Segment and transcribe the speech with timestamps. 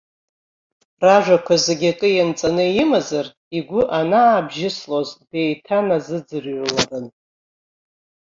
[1.05, 7.07] Ражәақәа зегьы акы ианҵаны имазар, игәы анаабжьыслоз деиҭанарзыӡрыҩларын.